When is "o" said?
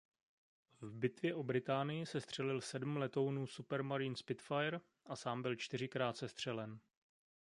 1.35-1.43